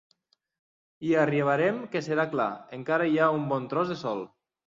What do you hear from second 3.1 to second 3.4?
hi ha